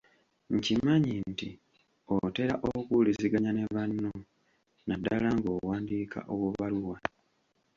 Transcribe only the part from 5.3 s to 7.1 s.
ng’owandiika obubaluwa?